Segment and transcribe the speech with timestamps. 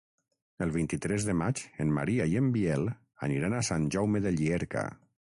[0.65, 2.89] El vint-i-tres de maig en Maria i en Biel
[3.29, 4.89] aniran a Sant Jaume de Llierca.